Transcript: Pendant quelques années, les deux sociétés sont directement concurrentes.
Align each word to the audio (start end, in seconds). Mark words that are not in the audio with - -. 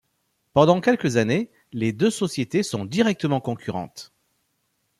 Pendant 0.53 0.81
quelques 0.81 1.17
années, 1.17 1.51
les 1.73 1.93
deux 1.93 2.09
sociétés 2.09 2.63
sont 2.63 2.85
directement 2.85 3.39
concurrentes. 3.39 4.11